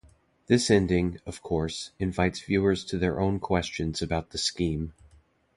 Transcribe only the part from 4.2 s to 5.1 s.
the scheme.